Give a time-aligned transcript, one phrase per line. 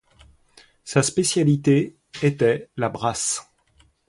[0.83, 3.53] Sa spécialité était la brasse.